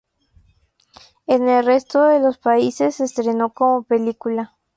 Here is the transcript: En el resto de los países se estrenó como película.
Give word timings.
En 1.27 1.47
el 1.47 1.63
resto 1.63 2.05
de 2.05 2.19
los 2.19 2.39
países 2.39 2.95
se 2.95 3.03
estrenó 3.03 3.53
como 3.53 3.83
película. 3.83 4.57